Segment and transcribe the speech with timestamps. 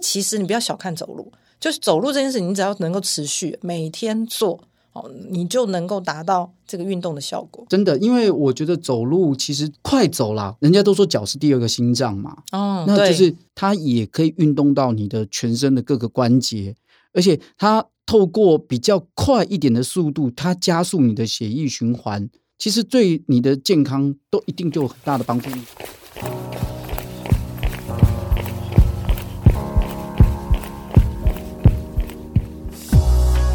[0.00, 4.60] 其实你不要小看走路，就是走路这件事，你只要能够持续每天做。
[4.92, 7.64] 哦，你就能够达到这个运动的效果。
[7.68, 12.38] 真的，因为我觉得走路其实快走啦，人家都说脚是第二个心脏嘛。
[12.50, 16.74] 哦，那就是它也可以运动到你的全身的各个关节，
[17.12, 22.28] 而且它透过比较快一点的速度，它加速你的血液循环，
[22.58, 25.48] 其实对你的健康都一定就有很大的帮助。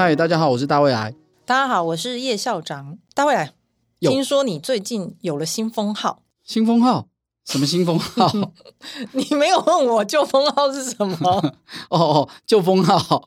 [0.00, 1.14] 嗨，大家好，我是大未来。
[1.44, 2.96] 大家好，我是叶校长。
[3.12, 3.52] 大卫来，
[4.00, 6.22] 听说你最近有了新封号？
[6.42, 7.08] 新封号？
[7.44, 8.32] 什么新封号？
[9.12, 11.52] 你没有问我旧封号是什么？
[11.90, 13.26] 哦哦，旧封号，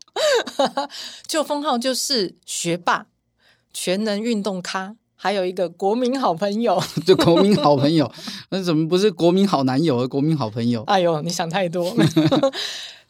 [1.28, 3.06] 旧封号就是学霸、
[3.72, 6.82] 全能运动咖，还有一个国民好朋友。
[7.06, 8.12] 就国民好朋友，
[8.50, 10.82] 那怎么不是国民好男友，而国民好朋友？
[10.86, 11.94] 哎呦，你想太多。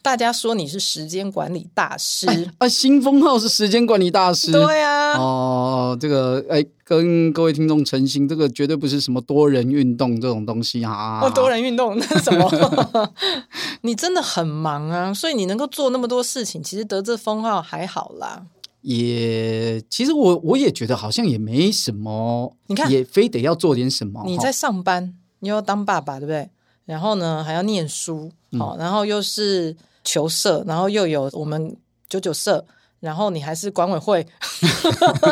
[0.04, 11.20] 大家说你是时间管理大师、哎、啊，新封号是时间管理大师，对啊，哦，这个哎，跟各位听众澄清，这个绝对不是什么多人运动这种东西啊。
[11.22, 13.10] 哦，多人运动那什么？
[13.80, 18.42] 你真的很忙啊，所以你能够做那么多事情，其实得这封号还好啦。
[18.82, 24.22] 也，其实我我也觉得好像也没什么，你看，也非得要做点什么。
[24.26, 26.50] 你在上班，你又要当爸爸，对不对？
[26.84, 29.74] 然后呢，还要念书，好、嗯，然后又是。
[30.04, 31.76] 球社，然后又有我们
[32.08, 32.64] 九九社，
[33.00, 34.26] 然后你还是管委会，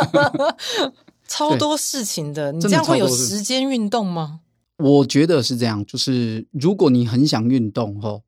[1.28, 2.50] 超多事情的。
[2.52, 4.40] 你这样会有时间运动吗？
[4.78, 8.22] 我觉得是这样，就是如果你很想运动哦，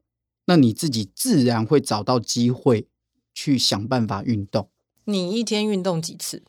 [0.46, 2.86] 那你自己自然会找到机会
[3.32, 4.68] 去想办法运动。
[5.06, 6.42] 你一天运动几次？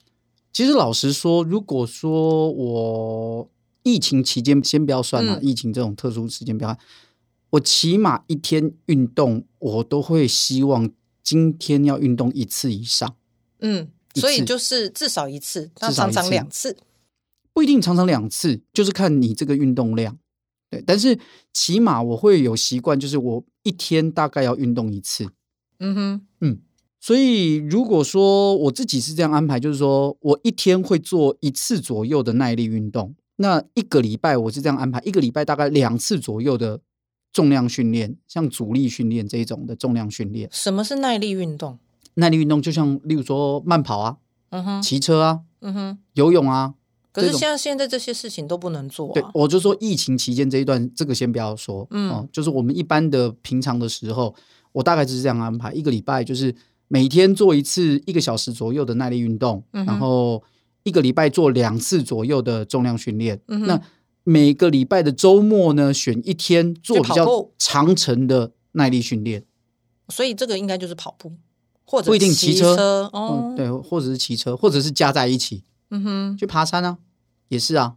[0.54, 3.50] 其实老实说，如果说我
[3.84, 6.78] 疫情期间先不要算了，嗯、疫情这种特殊时间不要。
[7.52, 10.92] 我起码一天运动，我都会希望
[11.24, 13.16] 今天要运动一次以上。
[13.60, 16.78] 嗯，所以就是至少一次，那常常两次，
[17.54, 20.18] 不一定常常两次，就是看你这个运动量。
[20.70, 21.18] 对，但是
[21.54, 25.30] 起码我会有习惯，就是我一天大概要运动一次。
[25.80, 26.60] 嗯哼，嗯，
[27.00, 36.82] 所以如果说我自己是这样安排，就是说我一天会做一次左右的耐力运动，那一个礼拜我是这样安排，一个礼拜大概两次左右的。
[37.36, 40.48] 重量训练，像阻力训练这一种的重量训练。
[40.54, 41.78] 什么是耐力运动？
[42.14, 44.16] 耐力运动就像，例如说慢跑啊，
[44.52, 46.76] 嗯哼，骑车啊，嗯哼，游泳啊。
[47.12, 49.14] 可是现在现在这些事情都不能做啊。
[49.16, 54.34] 对，我就说疫情期间这一段，这个先不要说，嗯，哦，就是我们一般的平常的时候，
[54.72, 56.56] 我大概就是这样安排，一个礼拜就是
[56.88, 60.42] 每天做一次一个小时左右的耐力运动，嗯，然后
[60.84, 63.82] 一个礼拜做两次左右的重量训练，嗯，那。
[64.26, 69.46] 每个礼拜的周末呢，选一天做比较长程的耐力训练，
[70.10, 71.32] 所以这个应该就是跑步，
[71.86, 76.98] 或者不一定骑车，哦、嗯，对，或者是骑车，或者是加在一起，嗯哼，去爬山啊，
[77.48, 77.96] 也是啊。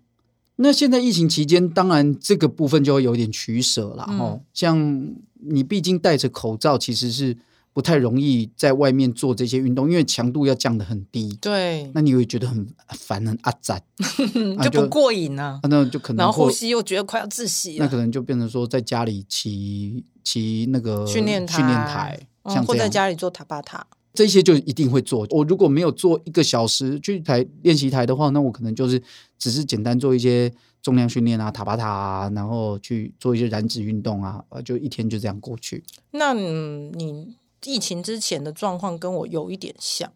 [0.56, 4.44] 那现在疫情期间，当然这个部分就会有点取舍了哦、嗯。
[4.52, 7.36] 像你毕竟戴着口罩，其实是。
[7.78, 11.38] 不太容易在外面做这些运动，因为强度要降得很低。
[11.40, 13.80] 对，那你会觉得很烦、很阿杂，
[14.60, 15.68] 就不过瘾啊，啊。
[15.68, 25.24] 那就可能然后呼吸又觉得快要窒息，那可能就变成说在家里骑骑那个训练台，训练台，像、嗯、或在家里做塔巴塔，这些就一定会做。
[25.30, 29.00] 我如果没有做一个小时去台练习台的话，那我可能就是
[29.38, 30.52] 只是简单做一些
[30.82, 35.84] 重量训练啊、塔巴塔啊，然后去做一些燃脂运动啊，就一天就这样过去。
[36.10, 37.36] 那你？
[37.64, 40.10] 疫情之前的状况跟我有一点像，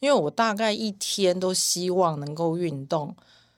[0.00, 3.14] 因为我大概一天都希望能够运动，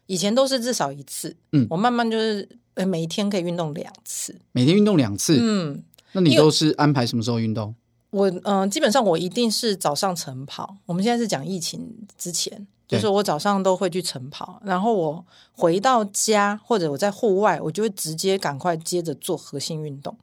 [0.07, 2.49] 以前都是至少一次，嗯，我慢慢就是
[2.87, 5.83] 每一天可以运动两次，每天运动两次，嗯，
[6.13, 7.75] 那你都是安排什么时候运动？
[8.11, 10.77] 我嗯、呃，基本上我一定是早上晨跑。
[10.87, 20.17] 我们现在是讲疫情之前，就是我早上都会去晨跑，然后我回到家或者我在户外，我就会直接赶快接着做核心运动。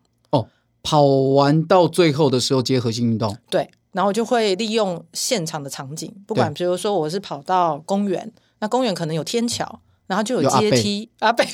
[0.83, 11.47] 跑完到最后的时候接核心运动，对，然后就会利用现场的场景，不管比如说我是跑到公园，那公园可能有天桥，然后就有阶梯，阿北，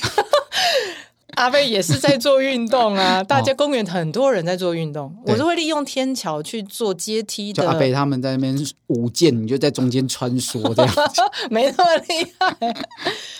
[1.36, 7.66] 阿贝也是在做运动啊， 大家公园很多人在做运动，哦、我是会利用天桥去做阶梯的。
[7.68, 10.94] 阿贝他们在那边舞剑，你就在中间穿梭这样，
[11.50, 12.76] 没那么厉害。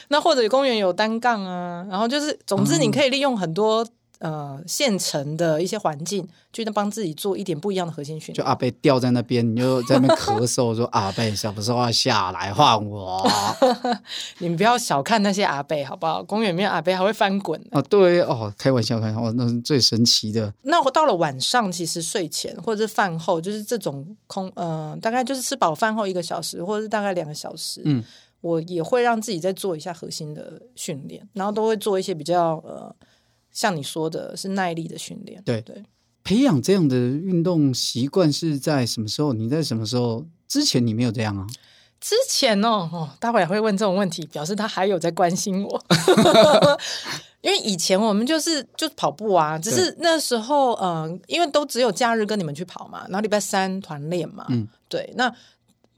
[0.07, 3.85] 那或者公园有单杠啊，然后就是，总之你可以利用很多。
[4.21, 8.35] 呃，现成的一些环境，就能帮自己做一点不一样的核心训练。
[8.35, 13.27] 就阿贝吊在那边，你就在那边咳嗽，说阿贝什么时候要下来换我？
[14.39, 16.23] 你们不要小看那些阿贝，好不好？
[16.23, 17.81] 公园里面阿贝还会翻滚啊！
[17.83, 20.53] 对哦，开玩笑，开玩笑，那是最神奇的。
[20.65, 28.05] 那我到了晚上，其实睡前或者是饭后，就是这种空，呃，大概就是吃饱饭后一个小时，或者是大概两个小时，嗯，
[28.43, 32.95] 我也会让自己再做一下核心的训练，然后都会做一些比较呃。
[33.61, 35.85] 像你说的是耐力的训练，对对，
[36.25, 39.35] 培养这样的运动习惯是在什么时候？
[39.35, 41.47] 你在什么时候之前你没有这样啊？
[42.01, 45.85] 之前哦，哦，待会也会问这种问题，表示他还有在关心我。
[47.43, 55.31] 因为以前我们就是就是跑步啊，只是那时候嗯、呃，因为都只有假日跟你们去跑嘛，然后礼拜三团练嘛，嗯，对，那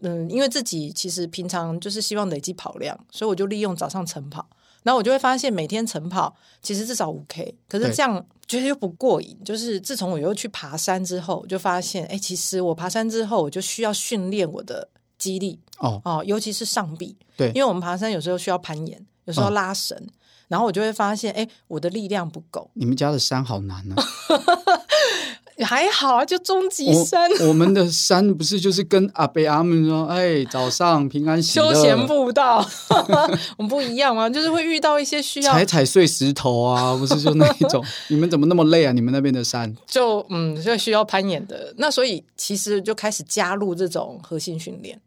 [0.00, 4.48] 嗯，因为自己其实平常就是希望累积跑量，所以我就利用早上晨跑。
[4.82, 9.38] 然后我就会发现，每天晨跑其实至少五 K，可是这样觉得又不过瘾。
[9.44, 14.88] 就是自从我又去爬山之后，我就发现，哎，其实我爬山之后，我就需要训练我的
[15.18, 17.16] 肌力哦哦，尤其是上臂。
[17.36, 20.12] 对，因为我们爬山有时候需要攀岩，有时候拉绳，哦、
[20.48, 22.70] 然后我就会发现，哎，我的力量不够。
[22.74, 24.04] 你们家的山好难啊！
[25.62, 27.30] 还好啊，就终极山。
[27.40, 31.72] 我，我们的山不是就是跟阿伯阿们说， 哎，早上平安喜乐。
[31.72, 32.64] 休闲步道，
[33.56, 37.84] 我们不一样啊，就是会遇到一些需要踩踩碎石头啊，不是就那一种。
[38.08, 38.92] 你们怎么那么累啊？
[38.92, 41.72] 你们那边的山就嗯，就需要攀岩的。
[41.76, 45.00] 那所以其实就开始加入这种核心训练，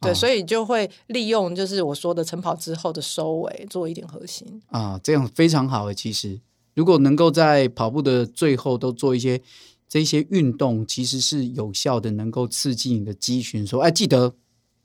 [0.00, 5.94] 对，哦、所以就会利用就是我说的晨跑之后的收尾做一点核心啊，这样非常好诶。
[5.94, 6.40] 其实
[6.74, 9.40] 如果能够在跑步的最后都做一些。
[9.88, 14.34] 这些运动其实是有效的，能够刺激你的肌群，说：“哎，记得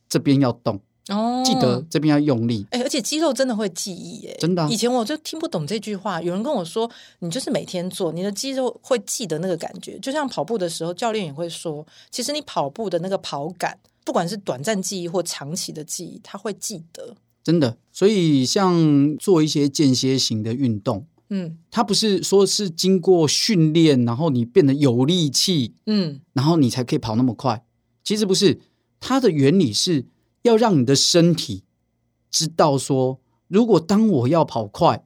[0.08, 4.70] 这边要动哦，记得这边要用力。”哎，而且肌肉真的会记忆，哎，真的啊。
[4.70, 21.08] 以前我就听不懂这句话，有人跟我说：“你就是每天做，你的肌肉会记得那个感觉。”就像跑步的时候，教练也会说：“其实你跑步的那个跑感，不管是短暂记忆或长期的记忆，他会记得。”真的，所以像做一些间歇型的运动。
[21.30, 27.64] 嗯，它不是说是经过训练，然后你变得有力气，嗯，然后你才可以跑那么快。
[28.04, 28.60] 其实不是，
[29.00, 30.08] 它的原理是
[30.42, 31.64] 要让你的身体
[32.32, 35.06] 知道说，如果当我要跑快，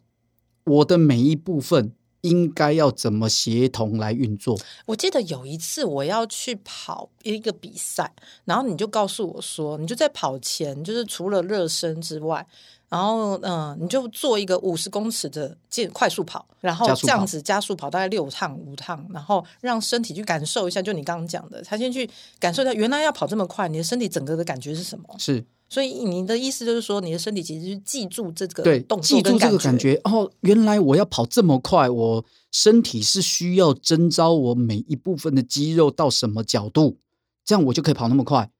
[0.64, 1.92] 我的每一部分
[2.22, 4.58] 应该要怎么协同来运作。
[4.86, 8.14] 我记得有一次我要去跑一个比赛，
[8.46, 12.48] 然后你就告诉我说，你就在跑前，就是除了热身之外。
[12.94, 22.08] 然后，嗯、呃，你就做一个五十公尺的健快速跑，然后这样子加速跑大概六趟五趟，然后让身体去感受一下，就你刚刚讲的，他先去
[22.40, 25.06] 感受一下，原来要跑这么快，你的身体整个的感觉是什么？
[25.18, 30.00] 是，所以你的意思就是说，你的身体其实是记住这个对动作，记住这个感觉。
[30.04, 37.00] 哦，原来我要跑这么快，我身体是需要征召我每一部分的肌肉到什么角度，
[37.44, 38.52] 这样我就可以跑那么快。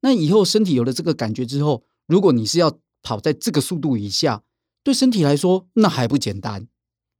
[0.00, 4.42] 那以后身体有了这个感觉之后，如果你是要跑在这个速度以下，
[4.82, 6.68] 对身体来说那还不简单，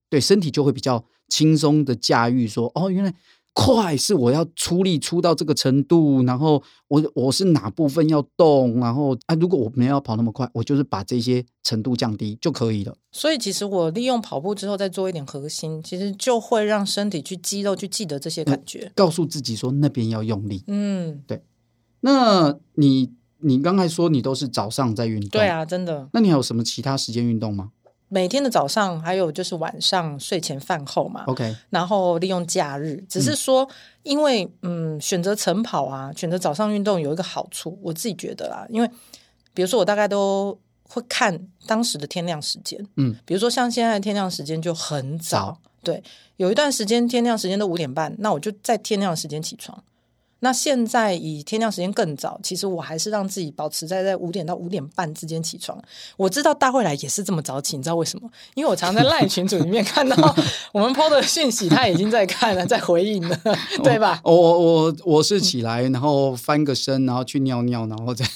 [0.08, 2.46] 对身体就会比较轻松的驾驭。
[2.46, 3.14] 说哦，原来
[3.54, 12.96] 快是我要出力出到这个程度，然后我我是哪部分要动，然后啊，如果我没有跑那么快，我就是把这些程度降低就可以了。
[13.10, 20.64] 所以其实我利用跑步之后再做一点核心，其实就会让身体去肌肉去记得这些感觉，告诉自己说那边要用力。
[20.66, 21.42] 嗯，对。
[22.00, 23.12] 那你？
[23.42, 26.08] 你刚才说你都是早上在运动，对啊，真的。
[26.12, 27.70] 那你还有什么其他时间运动吗？
[28.08, 31.24] 每天的早上，还有就是晚上睡前饭后嘛。
[31.26, 33.66] OK，然后利用假日，只是说，
[34.02, 38.90] 因为嗯，选择晨跑啊，选择早上运动有一个好处，我自己觉得啦，因为
[39.54, 46.02] 比如说我大概都会看当时的天亮时间，嗯，比如说像现在的天亮时间就很早，早对，
[46.36, 49.82] 有一段时间天亮时间都五点半，那我就在天亮的时间起床。
[50.44, 55.80] 那现在以天亮时间更早，其实我还是让自己保持在在五点到五点半之间起床。
[56.16, 58.28] 我知道大会来也是这么早起，你知道为什么？
[58.54, 60.16] 因为我常在赖群组里面看到
[60.74, 63.38] 我们 PO 的讯息，他已经在看了，在回应了，
[63.84, 64.20] 对吧？
[64.24, 68.26] 我我我我是起来，然后翻个身，然后去尿尿，然后再。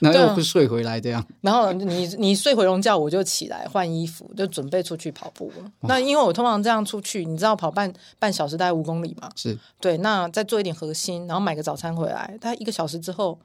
[0.00, 5.72] 然后又会睡回来这样，然后你你睡回笼觉，我就起来换衣服，就准备出去跑步了。
[5.80, 9.28] 那因为我通常这样出去，你知道跑半半小时大概五公里嘛？
[9.34, 9.98] 是对。
[9.98, 13.38] 那再做一点核心，然后买个早餐回来，大概一个小时之后，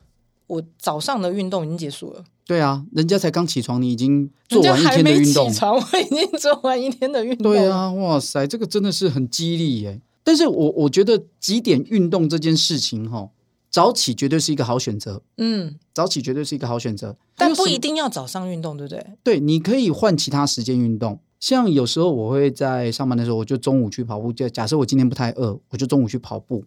[0.47, 2.23] 我早上的运动已经结束了。
[2.45, 5.49] 对啊，人家才刚起床，你已经做完一天的运动。
[5.49, 7.53] 起床，我已经做完一天的运动。
[7.53, 10.01] 对啊，哇塞，这个真的是很激励耶。
[10.25, 13.29] 但是我我觉得几点运动这件事情，哈，
[13.69, 15.21] 早起绝对是一个好选择。
[15.37, 19.05] 嗯，早起绝对是一个好选择，但不一定要早上运动，对不对？
[19.23, 21.19] 对，你可以换其他时间运动。
[21.39, 24.31] 像有时候我会在上班的时候，我就中午去跑步。
[24.31, 26.63] 就假设我今天不太饿，我就中午去跑步。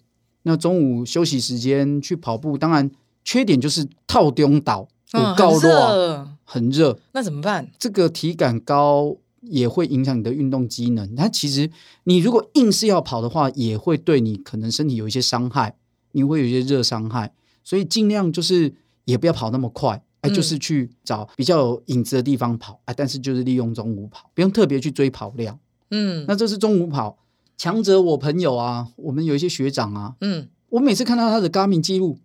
[0.46, 2.88] 那中午休息时间去跑步，当然
[3.24, 4.88] 缺点就是套中岛。
[5.12, 7.70] 嗯，很热，很热，那怎么办？
[7.78, 11.14] 这个体感高也会影响你的运动机能。
[11.14, 11.70] 它其实
[12.04, 15.76] 你如果硬是要跑的话，也会对你可能身体有一些伤害，
[16.10, 17.32] 你会有一些热伤害。
[17.62, 18.74] 所以尽量就是
[19.04, 25.56] 也不要跑那么快，哎，就是去找比较有影子的地方跑，哎，但是就是利用中午跑，不用特别去追跑量。
[25.92, 27.16] 嗯，那这是中午跑。
[27.56, 32.18] 强者我朋友啊，我们有一些学长啊，嗯，我每次看到他的 Garmin 记录。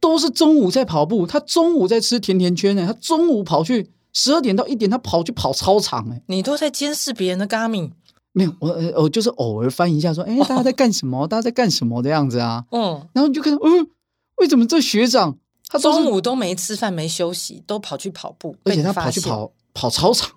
[0.00, 2.84] 都是中午在跑步，他中午在吃甜甜圈呢。
[2.86, 6.20] 他中午跑去十二点到一点，他跑去跑操场哎。
[6.26, 7.90] 你都在监视别人的 Garmin？
[8.32, 11.24] 没有，我我就是偶尔翻一下说，哎，大家在干什么？
[11.24, 12.66] 哦、大家在干什么的样子啊？
[12.72, 13.88] 嗯，然后你就看到，嗯，
[14.36, 20.30] 为什么这学长他中午都没吃饭没休息，都跑去跑步，而且他跑去跑跑操场？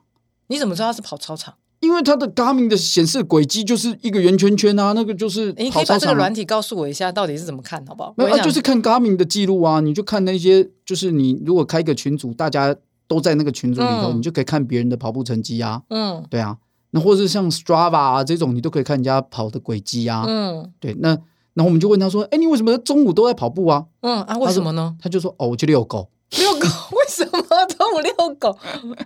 [0.47, 1.53] 你怎么知道他是跑操场？
[1.79, 5.53] 因为它的 Garmin 的显示轨迹就是一个圆圈圈啊，那个就是、啊。
[5.57, 8.13] 你可以把这个软体告诉我一下，到底是怎么看好不好？
[8.17, 12.75] 没有啊，就是看 Garmin 的记录啊，你就看那些，就是你如果开一个群组，大家
[13.07, 15.81] 都在那个群组里头，嗯、你就可以看别人的跑步成绩啊。
[15.89, 16.57] 嗯，对啊，
[16.91, 20.25] 那或者是像 Strava 啊这种，你都可以看人家跑的轨迹啊。
[20.27, 21.09] 嗯，对，那
[21.53, 24.95] 然后我们就问他说：“哎，你为什么中午都在跑步啊？”嗯啊，为什么呢？
[24.99, 26.09] 他，他就说：“哦，我去遛狗。
[26.37, 26.67] ”遛狗？
[26.91, 27.41] 为什么
[27.87, 28.57] 中午遛狗？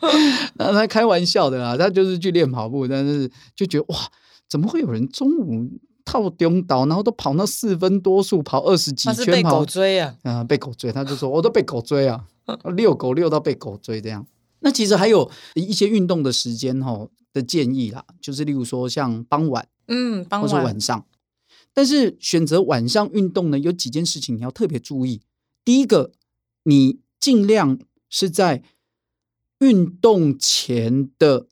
[0.55, 3.97] 那他开玩笑的啦，他就是去练跑步，但是就觉得哇，
[4.49, 5.69] 怎么会有人中午
[6.03, 10.15] 套中岛，然后都跑那四分多速，跑二十几圈，他是被狗追啊？
[10.23, 12.25] 啊，被狗追，他就说我都被狗追啊，
[12.75, 14.25] 遛狗遛到被狗追这样。
[14.61, 21.05] 那其实还有一些运动的时间哈的建议啦，就是例如说像傍晚，嗯，傍晚或者晚上，
[21.73, 25.21] 但是选择晚上运动呢，有几件事情你要特别注意。
[25.63, 26.11] 第一个，
[26.63, 26.99] 你。
[27.21, 27.77] 尽量
[28.11, 28.61] 是在
[29.59, 31.47] 运动前的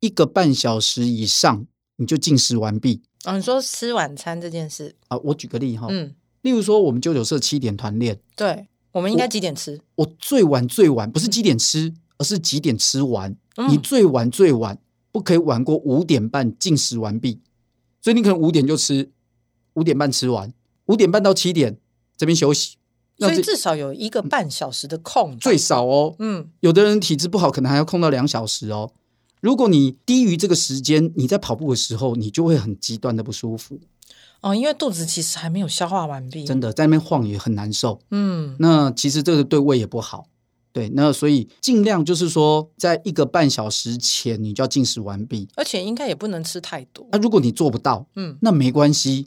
[0.00, 3.02] 一个半小时以上，你就进食完毕。
[3.24, 9.80] 哦，你说吃晚餐这件事啊，我举个例哈，嗯，例如说我们九九社七点团练，对，我们应该几点吃？
[9.96, 13.36] 我，我最晚最晚不是几点吃，嗯、而是几点吃完。
[13.56, 14.80] 嗯、你最晚最晚
[15.12, 17.40] 不可以晚过五点半进食完毕，
[18.00, 19.10] 所以你可能五点就吃，
[19.74, 20.54] 五点半吃完，
[20.86, 21.78] 五点半到七点
[22.16, 22.77] 这边休息。
[23.18, 26.14] 所以至少有一个半小时的空，最少哦。
[26.18, 28.92] 嗯，有的人体质不好，可能还要空到两小时哦。
[29.40, 33.78] 如果你低于这个时间，你在跑步的时候，你就会很极端的不舒服。
[34.40, 38.00] 哦，因为肚子其实还没有消化完毕，真的在那边晃也很难受。
[38.12, 40.28] 嗯，那其实这个对胃也不好。
[40.70, 47.04] 对，那所以尽量就是说，在一个半小时前你就要进食完毕，而且应该也不能吃太多。
[47.10, 49.26] 那如果你做不到，嗯，那没关系，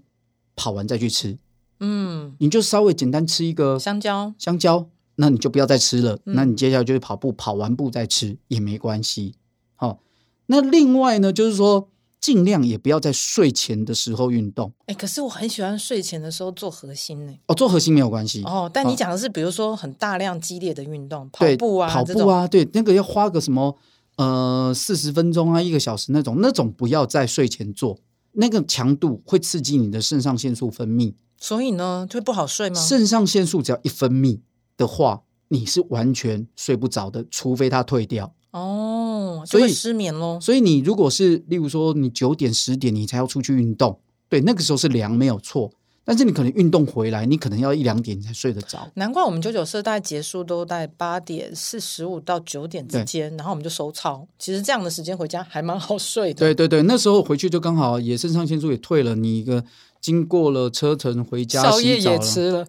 [0.55, 1.37] 跑完再去吃。
[1.81, 6.17] 嗯，你就稍微简单吃一个香蕉，香蕉，那你就不要再吃了。
[6.25, 9.33] 嗯、那你接下来就是跑步，跑完步再吃也没关系。
[9.75, 9.97] 好、哦，
[10.45, 14.71] 那另外呢，就是说尽量也不要在睡前的时候运动。
[14.81, 17.33] 哎、欸，可是我很喜欢睡前的时候做核心呢。
[17.47, 18.43] 哦，做核心没有关系。
[18.43, 23.75] 哦，但你讲的是比如说很大量激烈的运动，跑步啊，跑步啊，对，那个要花个什么
[24.17, 27.97] 呃四十分钟啊，一个小时那种，那种不要在睡前做，
[28.33, 31.15] 那个强度会刺激你的肾上腺素分泌。
[31.41, 32.79] 所以呢，就会不好睡吗？
[32.79, 34.39] 肾上腺素只要一分泌
[34.77, 38.33] 的话，你是完全睡不着的，除非它退掉。
[38.51, 40.39] 哦，所以失眠喽。
[40.39, 45.71] 所以你如果是，例如说你九点十点你才要出去运动，对，那个时候是凉没有错。
[46.03, 48.91] 但是你可能运动回来，你可能要一两点你才睡得着。
[48.95, 54.27] 难怪我们九九社大概结束都在八点四十五到九点之间，然后我们就收操。
[54.37, 56.39] 其实这样的时间回家还蛮好睡的。
[56.39, 59.63] 对对对，那时候回去就刚好也肾上腺素也退了，你一个。
[60.01, 62.65] 经过了车程回家，宵夜也吃了。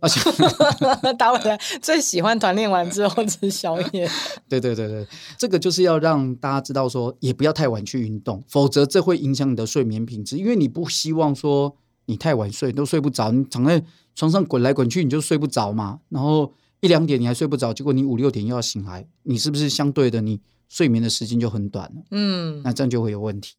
[1.19, 4.09] 打回来最喜欢团练完之后吃宵夜。
[4.49, 5.07] 对对对对，
[5.39, 10.37] 这个就是要让大家知道说，也不要太晚去运动，否则这会影响你的睡眠品质。
[10.37, 11.75] 因为你不希望说
[12.05, 13.83] 你太晚睡都睡不着，你躺在
[14.15, 16.01] 床上滚来滚去你就睡不着嘛。
[16.11, 22.03] 然后一两点你还睡不着，结果你五六点又要醒来，你是不是相对的你睡眠的时间就很短了？
[22.11, 23.57] 嗯，那这样就会有问题。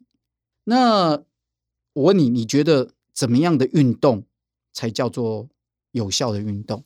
[0.66, 1.20] 那
[1.94, 2.90] 我问你，你觉得？
[3.14, 4.24] 怎么样的运动
[4.74, 5.48] 才叫做
[5.92, 6.84] 有效的运动？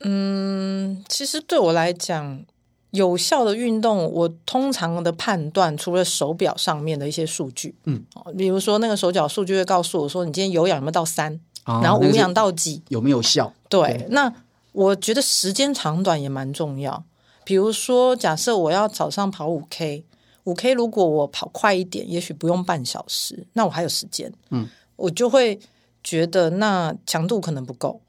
[0.00, 2.44] 嗯，其实对我来讲，
[2.90, 8.04] 有效的运动，我通常的判断，除了手表上面的一些数据，嗯，
[8.36, 13.54] 比如说那个手表数据会告诉我说，你今天有氧有没有到三，啊，然后无氧到几，有没有效？
[13.68, 14.32] 对，对，那
[14.72, 17.04] 我觉得时间长短也蛮重要。
[17.44, 20.04] 比如说，假设我要早上跑五 K，
[20.44, 25.58] 五 K 如果我跑快一点，也许不用半小时，那我还有时间，嗯，我就会
[26.02, 28.00] 觉得那强度可能不够，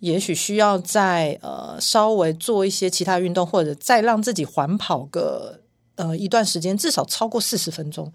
[0.00, 5.60] 也许需要再呃稍微做一些其他运动，或者再让自己缓跑个
[5.96, 8.12] 呃一段时间，至少超过四十分钟。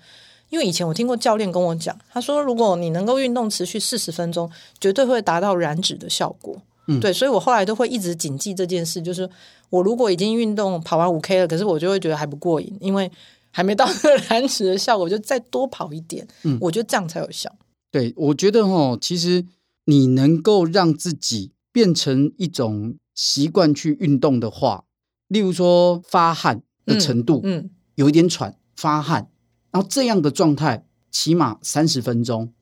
[0.50, 6.55] 因为以前我听过教练跟我讲，他说如果你能够运动持续四十分钟，绝对会达到燃脂的效果。
[6.88, 9.29] 嗯，对，所以我后来都会一直谨记这件事，就是
[9.69, 13.12] 我如果已经运动跑完五 K 了，可是我就会觉得还不过瘾，因为
[13.51, 16.25] 还没到那 个燃脂的效果，就再多跑一点。
[16.43, 17.53] 嗯，我觉得这样才有效。
[17.91, 19.46] 对，我觉得哦，其实
[19.86, 24.86] 你能够让自己变成一种习惯去运动的话，
[25.27, 29.29] 例如说发汗的程度，嗯，嗯，有一点喘，发汗。
[29.72, 32.53] 然后这样的状态，起码三十分钟。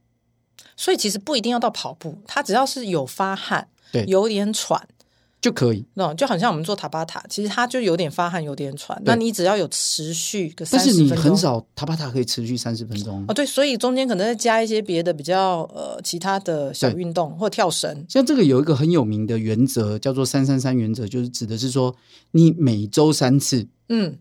[0.75, 4.87] 所以其实不一定要到跑步，他只要是有发汗，对，有点喘
[5.45, 5.85] 就可以。
[5.93, 8.99] 那就好像我们做塔巴塔，其实它就有点发汗，有点喘。
[9.05, 13.33] 那你只要有持续个三十分钟，但是你很少塔巴塔可以持续三十分钟哦。
[13.33, 18.03] 对，所以中间可能再加一些别的比较呃其他的小运动或跳绳。
[18.09, 21.95] 像这个有一个很有名的原则，叫做三三三原则，就是指的是说
[22.31, 24.17] 你每周三次，嗯，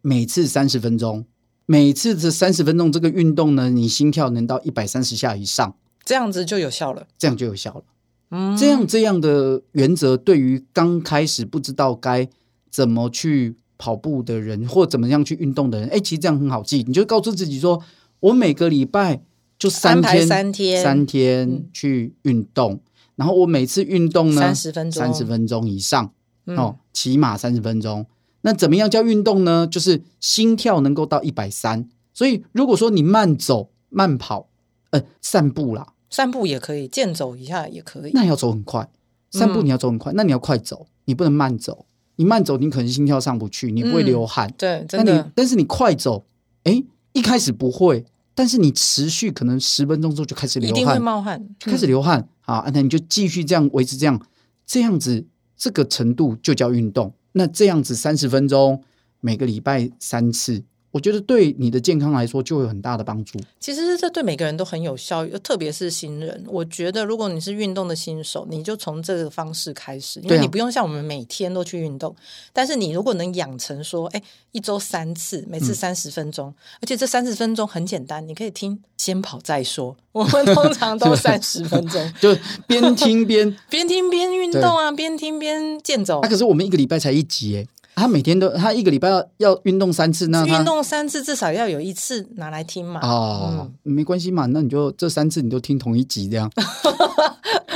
[0.00, 1.26] 每次三十分钟。
[1.66, 7.06] 每次这三十分钟这个运动呢，你心跳能到一百三十下以上，这样子就有效了。
[7.18, 7.82] 这样就有效了。
[8.30, 12.28] 嗯，这样这样的原则对于刚开始不知道该
[12.70, 16.84] 怎么去跑步的人，或怎么样去运动的人，哎，其实这样很好记。
[16.86, 17.82] 你就告诉自己说，
[18.20, 19.22] 我每个礼拜
[19.58, 22.80] 就三天，三天，三天去运动，嗯，
[23.16, 26.12] 然后我每次运动呢，三十分钟，三十分钟以上，
[26.46, 28.06] 嗯，哦，起码三十分钟。
[28.42, 29.66] 那怎么样叫运动呢？
[29.66, 31.88] 就是心跳能够到一百三。
[32.14, 34.48] 所以如果说你慢走、慢跑，
[34.90, 38.10] 呃，散步啦，散步也可以，健走一下也可以。
[38.14, 38.88] 那要走很快，
[39.30, 41.84] 散步你要走很快，嗯、那你要快走，你不能慢走。
[42.14, 44.48] 你慢走，你可能心跳上不去，你不会流汗。
[44.48, 45.12] 嗯、对，真的。
[45.12, 46.24] 那你但是你快走，
[46.64, 46.82] 哎，
[47.12, 52.26] 一开始不会，但是你持续可能十分钟之后就开始流汗，一定会冒汗，就开始流汗。
[52.40, 54.18] 好、嗯，那你就继续这样维持这样，
[54.64, 57.12] 这样子这个程度就叫运动。
[57.32, 58.82] 那这样子三十分钟，
[59.20, 60.64] 每个礼拜三次。
[60.96, 63.38] 我觉得对你的健康来说就有很大的帮助。
[63.60, 66.42] 其实这对每个人都很有效，特别是新人。
[66.48, 72.10] 我觉得如果你是运动的新手，你就从这个方式开始，因为你不用像我们每天都去运动。
[72.12, 72.16] 啊、
[72.54, 79.94] 但是你如果能养成说，哎，一周三次，每次三十分钟，嗯、而且这三十分钟很简单，你可以听先跑再说。
[80.12, 82.34] 我们通常都 三十分钟， 就
[82.66, 86.20] 边听边边听边运动啊，边听边健走。
[86.22, 87.66] 那、啊、可是我们一个礼拜才一集哎。
[87.96, 93.00] 他每天都，他一个礼拜要要运动三次，那运动三次至少要有一次拿来听嘛。
[93.02, 96.48] 哦，嗯、没关系嘛，那你就这三次你都听同一集这样。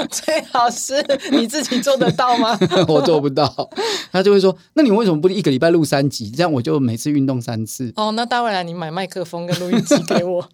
[0.09, 0.95] 最好是
[1.33, 2.57] 你自己做得到吗？
[2.87, 3.69] 我做不到。
[4.13, 6.31] 他就会说，那你为什么不一个礼拜录三集？
[6.31, 7.93] 这样我就每次运动三次。
[7.97, 10.47] 哦，那大未来你买麦克风跟录音机给我，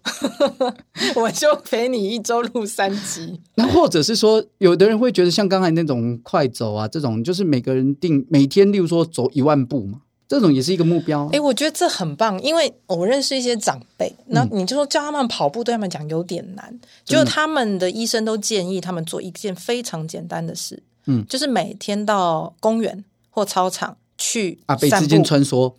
[1.15, 3.39] 我就陪你一周录三集。
[3.55, 9.57] 那或者是说，有的人会觉得像刚才那种快走啊，这种就是每个人定每天，例如说走一万。
[9.67, 11.25] 步嘛，这种也是一个目标。
[11.27, 16.79] 哎、欸，我觉得这很棒，因为我认识一些长辈，那你就说叫他们跑步，对他们讲有点难。
[17.05, 25.73] 就他们的医生都建议他们做一件非常简单的事，嗯，就是每天到公园或操场去啊，被之间穿梭，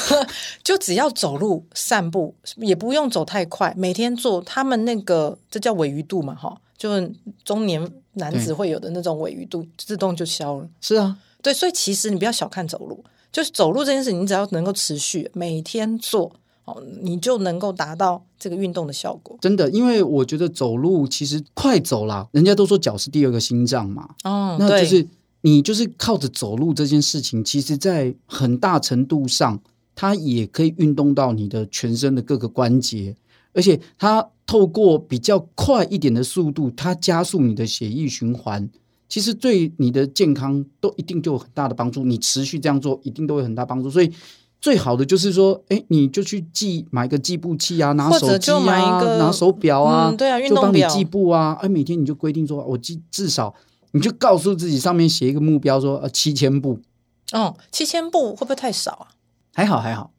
[0.62, 3.72] 就只要走路散步，也不用走太快。
[3.78, 6.90] 每天做他们那个，这叫尾鱼肚嘛，哈，就
[7.44, 10.68] 中年男子会有的那种尾鱼肚，自动就消了。
[10.82, 13.02] 是啊，对，所以其实你不要小看走路。
[13.36, 16.32] 就是走路这件事，你只要能够持续每天做，
[16.64, 19.36] 哦，你就能够达到这个运动的效果。
[19.42, 24.08] 真的，因为我觉得走路其实快走啦，人家都说脚是第二个心脏嘛。
[24.24, 25.06] 哦，那就是
[25.42, 29.60] 你就是靠着走路这件事情，其实在很大程度上，
[29.94, 33.14] 它也可以运动到你的全身的各个关节，
[33.52, 38.70] 而且它透过比较快一点的速度，它加速你的血液循环。
[39.08, 43.90] 其实对你的健康都一定就有很大的帮助，你持续这样做一定都有很大帮助。
[43.90, 44.12] 所以
[44.60, 51.56] 最好的就是说，哎，你就去记买个计步器啊，拿手机啊，拿手表啊，嗯、对啊，运动就帮你计步啊。
[51.60, 53.54] 哎，每天你就规定说，我记至少
[53.92, 56.80] 你就告诉自己上面写一个目标说，说呃七千步。
[57.32, 59.06] 哦，七千步会不会太少啊？
[59.54, 60.10] 还好还好。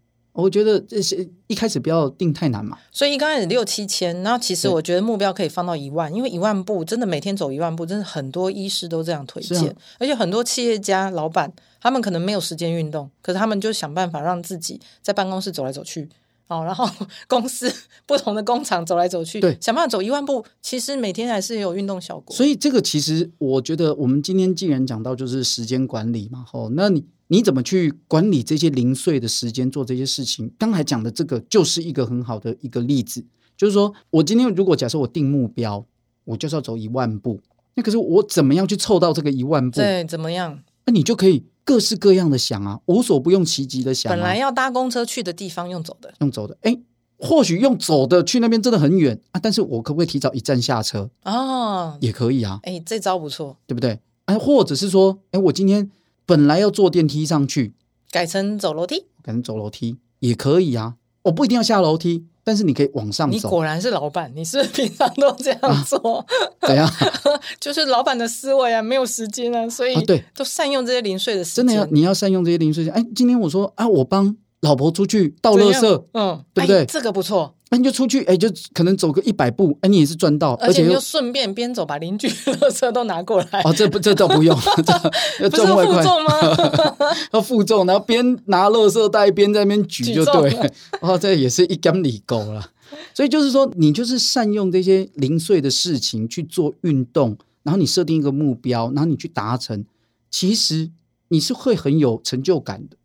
[0.44, 16.08] 我觉得这些一开始不要定太难嘛，所以一刚开始六七千，然后其实我觉得目标可以放到一万，因为一万步真的每天走一万步，真的很多医师都这样推荐，啊、而且很多企业家老板他们可能没有时间运动，可是他们就想办法让自己在办公室走来走去，
[16.48, 16.88] 哦，然后
[17.28, 17.74] 公司
[18.06, 22.36] 不同的工厂走来走去，对，想办法走一万步，其实每天还是有运动效果。
[22.36, 30.52] 所以这个其实我觉得，我们今天既然讲到就是时间管理嘛，吼，那你你怎么去管理这些零碎的时间做这些事情？
[30.58, 35.86] 刚才讲的这个就是一个很好的一个例子，就是说我今天如果假设我定目标，
[36.26, 37.40] 我就是要走一万步，
[37.76, 39.78] 那可是我怎么样去凑到这个一万步？
[39.78, 40.60] 对，怎么样？
[40.86, 41.46] 那你就可以。
[41.68, 44.16] 各式各样的想啊，无所不用其极的想啊。
[44.16, 46.58] 本来要搭公车去的地方，用走的，用走的。
[46.62, 46.80] 哎，
[47.18, 51.10] 或许用走的去那边真的很远啊，但是我可不可以提早一站下车？
[51.26, 52.62] 哦，也可以啊。
[52.64, 54.00] 哎，这招不错，对不对？
[54.28, 55.92] 哎，或者是说，哎，我今天
[56.28, 57.74] 本来要坐电梯上去，
[58.12, 60.98] 改成走楼梯，改成走楼梯也可以啊。
[61.24, 62.28] 我不一定要下楼梯。
[62.44, 63.36] 但是你可以往上走。
[63.36, 66.26] 你果然是老板，你是不是平常都这样做？
[66.66, 66.90] 怎样？
[67.60, 71.66] 就是老板的思维啊，没有时间啊，所以啊，对，都善用这些零碎的时间。
[71.66, 72.98] 真的要你要善用这些零碎时间。
[72.98, 76.86] 哎，今天我说啊，我帮老婆出去倒垃圾，嗯，对不对？
[76.86, 77.54] 这个不错。
[77.70, 83.62] 那你就出去，哎，就可能走个一百步，哎，你也是赚到，而且你就顺便边走把邻居的垃圾都拿过来。
[83.64, 84.58] 哦，这不这倒不用，
[85.42, 86.70] 要重外快吗？
[87.34, 90.72] 要负重，然后边拿垃圾袋边在那边举就对。
[91.02, 92.72] 哦，这也是一竿里勾了。
[93.14, 99.84] 所以就是说，你就是善用这些零碎的事情去做运动，然后你设定一个目标，然后你去达成，
[100.32, 100.90] 其实
[101.28, 102.96] 你是会很有成就感的。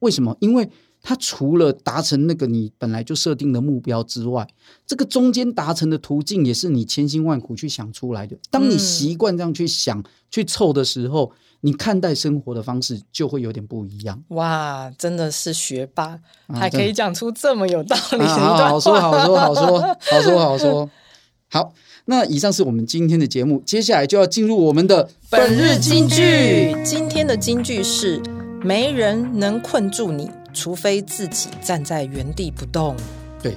[0.00, 0.36] 为什么？
[0.40, 0.68] 因为
[1.02, 4.46] 它除了达成那个你本来就设定的目标之外，
[4.86, 8.36] 这个中间达成的途径也是你千辛万苦去想出来的。
[8.50, 11.32] 当你习惯这样去想、嗯、去凑的时候，
[11.62, 14.22] 你看待生活的方式就会有点不一样。
[14.28, 18.64] 哇，真的是学霸，啊、还可以讲出这么有道理的一段话。
[18.64, 20.90] 啊、好说，好说，好说，好说，好说。
[21.48, 26.76] 好，那以上是我们今天的节目，接下来就要进入我们的本日金句。
[26.84, 28.22] 今天的金句是：
[28.62, 30.30] 没人能困住你。
[30.52, 32.96] 除非自己站在原地不动。
[33.42, 33.56] 对，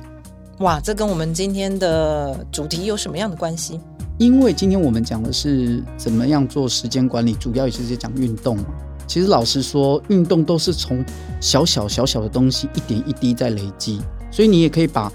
[0.59, 3.79] 哇，这跟我们今天的主题有什么样的关系？
[4.19, 8.65] 因为今天我们讲的是怎么样做时间管理，主要也是在讲运动嘛。
[9.07, 11.03] 其实老实说，运动都是从
[11.41, 13.99] 小小小小的东西一点一滴在累积，
[14.31, 15.11] 所以你也可以把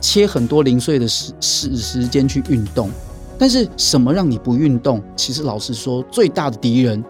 [0.00, 2.90] 切很多零碎的时时时间去运动。
[3.38, 5.02] 但是什么让你不运动？
[5.16, 7.02] 其实老实说，最大的敌人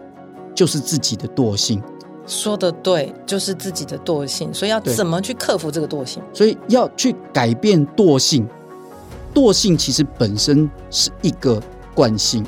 [0.55, 1.81] 就是自己的惰性。
[2.25, 6.21] 说的对，就是自己的惰性，所以要怎么去克服这个惰性？
[6.33, 8.47] 所以要去改变惰性。
[9.33, 11.61] 惰性其实本身是一个
[11.95, 12.45] 惯性，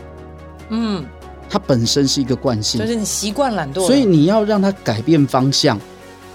[0.69, 1.03] 嗯，
[1.49, 5.79] 它本身是一个惯性，就是你习惯懒惰，所以你要让它改变方向，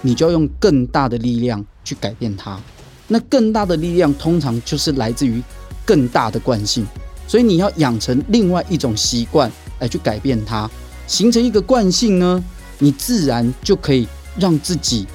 [0.01, 2.59] 你就要用更大的力量去改变它。
[3.07, 5.41] 那更大的力量通常就是来自于
[5.85, 6.85] 更大的惯性，
[7.27, 9.49] 所以你要养成另外一种习惯
[9.79, 10.69] 来去改变它，
[11.07, 12.43] 形成一个惯性呢。
[12.83, 15.05] 你自然就可以让自己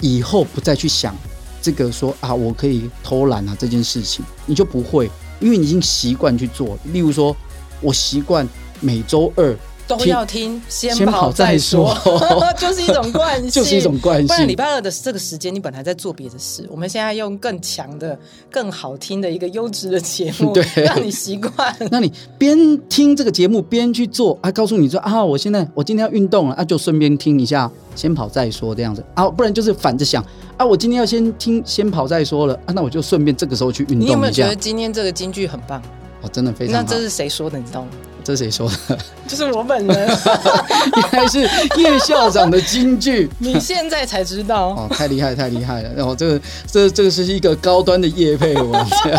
[0.00, 1.12] 以后不再去想
[1.60, 6.78] 这个说啊，我可以偷懒啊这件事情，你就不会，因为你已经习惯去做。
[6.92, 7.36] 例如说，
[7.80, 9.56] 我习惯每周二。
[9.98, 11.96] 都要听，先跑再说，
[12.58, 14.26] 就是一种惯性， 就是一种惯性。
[14.26, 18.18] 不然礼拜二的这个时间，你本来在做别的事，我们现在用更强的、
[18.50, 21.74] 更好听的一个优质的节目， 对，让你习惯。
[21.90, 22.56] 那你边
[22.88, 30.24] 听这个节目边去做，还告诉你说啊，我现在我今天要运动了，啊，就顺便听一下，先跑再说这样子啊，不然就是反着想
[30.56, 34.06] 啊，我今天要先听，先跑再说了啊，那我就顺便这个时候去运动一下。
[34.06, 35.82] 你有没有觉得今天这个京剧很棒？
[36.22, 36.82] 哦，真的非常好。
[36.82, 37.58] 那这是谁说的？
[37.58, 37.88] 你知道吗？
[38.24, 38.98] 这谁说的？
[39.26, 40.08] 就是我本人。
[41.12, 41.40] 原来是
[41.76, 45.90] 叶校长的金句，你现在才知道哦，太厉害，太厉害了！
[45.96, 48.72] 然后这个，这这个是一个高端的业配，我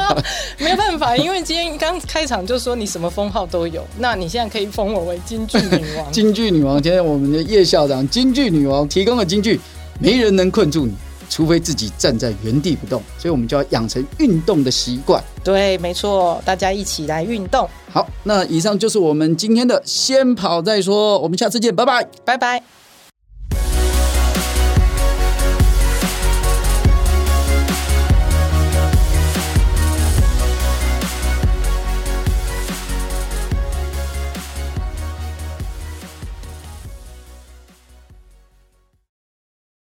[0.59, 6.11] 没有办法，因为今天刚开场就说你什么封号都有，那你现在可以封我为金句女王。
[6.11, 9.59] 金句女王，今天我们的叶校长，金句女王提供的金句，
[9.99, 10.93] 没人能困住你。
[11.31, 15.23] 除非自己站在原地不动，所以我们就要养成运动的习惯。
[15.41, 17.67] 对，没错，大家一起来运动。
[17.89, 22.80] 好，那以上就是我们今天的先跑再说，我们下次见，拜拜，拜拜。